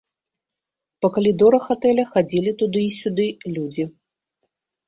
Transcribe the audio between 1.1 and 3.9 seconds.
калідорах атэля хадзілі туды і сюды людзі.